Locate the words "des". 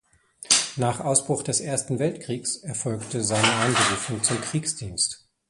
1.43-1.59